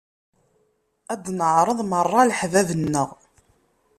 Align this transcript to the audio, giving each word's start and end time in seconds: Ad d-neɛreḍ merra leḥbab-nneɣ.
Ad 1.13 1.19
d-neɛreḍ 1.25 1.79
merra 1.89 2.21
leḥbab-nneɣ. 2.29 3.09